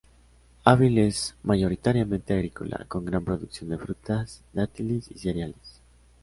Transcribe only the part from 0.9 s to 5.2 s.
es mayoritariamente agrícola, con gran producción de frutas, dátiles y